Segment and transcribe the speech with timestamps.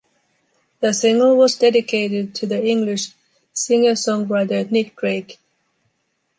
[0.79, 3.09] The single was dedicated to the English
[3.53, 5.37] singer-songwriter Nick Drake.